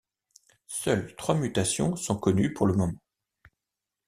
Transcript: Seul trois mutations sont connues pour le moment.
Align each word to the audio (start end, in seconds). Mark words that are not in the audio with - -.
Seul 0.65 1.13
trois 1.15 1.35
mutations 1.35 1.95
sont 1.95 2.17
connues 2.17 2.53
pour 2.55 2.65
le 2.65 2.73
moment. 2.73 2.97